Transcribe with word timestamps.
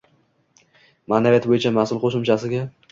Ma’naviyat 1.15 1.49
bo‘yicha 1.53 1.77
mas’ul 1.79 2.03
qo‘shimchasiga. 2.07 2.69